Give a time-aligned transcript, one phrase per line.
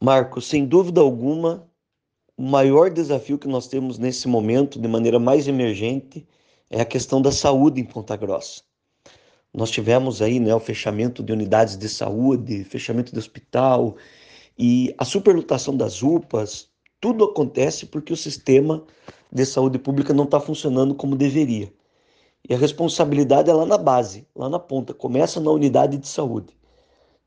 [0.00, 1.68] Marco, sem dúvida alguma,
[2.36, 6.24] o maior desafio que nós temos nesse momento, de maneira mais emergente,
[6.70, 8.62] é a questão da saúde em Ponta Grossa.
[9.52, 13.96] Nós tivemos aí né, o fechamento de unidades de saúde, fechamento de hospital
[14.56, 16.68] e a superlotação das UPAs.
[17.00, 18.84] Tudo acontece porque o sistema
[19.32, 21.72] de saúde pública não está funcionando como deveria.
[22.48, 26.56] E a responsabilidade é lá na base, lá na ponta, começa na unidade de saúde,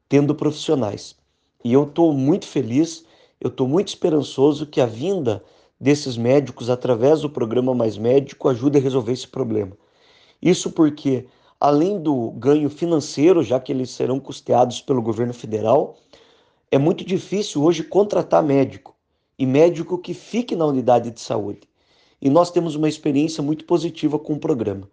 [0.07, 1.20] tendo profissionais.
[1.64, 3.05] E eu estou muito feliz,
[3.39, 5.43] eu estou muito esperançoso que a vinda
[5.79, 9.75] desses médicos através do programa Mais Médico ajude a resolver esse problema.
[10.42, 11.25] Isso porque,
[11.60, 15.97] além do ganho financeiro, já que eles serão custeados pelo governo federal,
[16.71, 18.96] é muito difícil hoje contratar médico
[19.38, 21.61] e médico que fique na unidade de saúde.
[22.21, 24.88] E nós temos uma experiência muito positiva com o programa.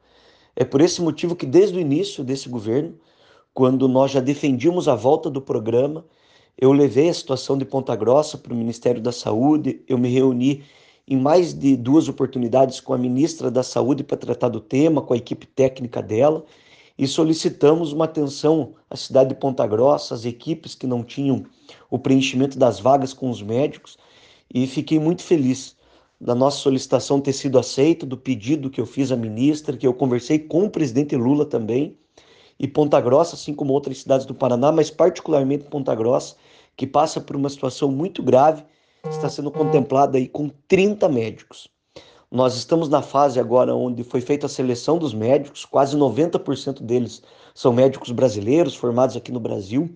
[0.56, 2.98] É por esse motivo que, desde o início desse governo,
[3.52, 6.04] quando nós já defendíamos a volta do programa,
[6.60, 10.64] eu levei a situação de Ponta Grossa para o Ministério da Saúde, eu me reuni
[11.06, 15.14] em mais de duas oportunidades com a ministra da Saúde para tratar do tema, com
[15.14, 16.44] a equipe técnica dela,
[16.98, 21.44] e solicitamos uma atenção à cidade de Ponta Grossa, às equipes que não tinham
[21.88, 23.96] o preenchimento das vagas com os médicos,
[24.52, 25.76] e fiquei muito feliz
[26.20, 29.94] da nossa solicitação ter sido aceita, do pedido que eu fiz à ministra, que eu
[29.94, 31.96] conversei com o presidente Lula também,
[32.58, 36.34] e Ponta Grossa, assim como outras cidades do Paraná, mas particularmente Ponta Grossa,
[36.78, 38.62] que passa por uma situação muito grave,
[39.10, 41.68] está sendo contemplada aí com 30 médicos.
[42.30, 47.20] Nós estamos na fase agora onde foi feita a seleção dos médicos, quase 90% deles
[47.52, 49.90] são médicos brasileiros, formados aqui no Brasil,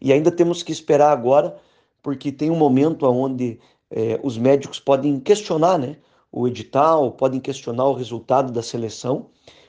[0.00, 1.54] e ainda temos que esperar agora,
[2.02, 5.98] porque tem um momento onde eh, os médicos podem questionar né,
[6.32, 9.26] o edital, podem questionar o resultado da seleção,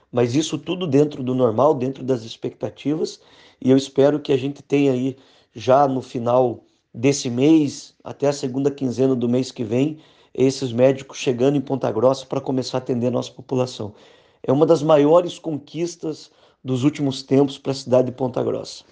[0.10, 3.20] mas isso tudo dentro do normal, dentro das expectativas,
[3.60, 5.18] e eu espero que a gente tenha aí
[5.54, 10.00] já no final desse mês, até a segunda quinzena do mês que vem,
[10.34, 13.94] esses médicos chegando em Ponta Grossa para começar a atender a nossa população.
[14.42, 16.32] É uma das maiores conquistas
[16.64, 18.84] dos últimos tempos para a cidade de Ponta Grossa.